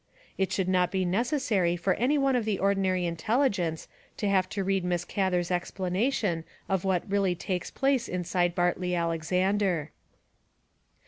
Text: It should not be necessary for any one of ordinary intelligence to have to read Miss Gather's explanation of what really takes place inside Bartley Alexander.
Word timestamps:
It 0.35 0.51
should 0.51 0.67
not 0.67 0.89
be 0.89 1.05
necessary 1.05 1.75
for 1.77 1.93
any 1.93 2.17
one 2.17 2.35
of 2.35 2.49
ordinary 2.59 3.05
intelligence 3.05 3.87
to 4.17 4.27
have 4.27 4.49
to 4.49 4.63
read 4.63 4.83
Miss 4.83 5.05
Gather's 5.05 5.51
explanation 5.51 6.43
of 6.67 6.83
what 6.83 7.07
really 7.07 7.35
takes 7.35 7.69
place 7.69 8.07
inside 8.07 8.55
Bartley 8.55 8.95
Alexander. 8.95 9.91